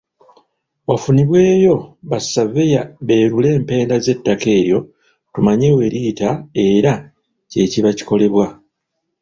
[0.89, 1.73] Wafunibweeyo
[2.09, 4.79] ba Surveyor beerule empenda z'ettaka eryo
[5.33, 6.29] tumanye weriyita
[6.69, 6.93] era
[7.49, 8.45] kye kiba kikolebwa.